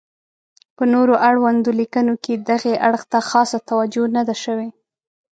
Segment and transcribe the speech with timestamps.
[0.75, 4.69] په نور اړوندو لیکنو کې دغې اړخ ته خاصه توجه نه ده شوې.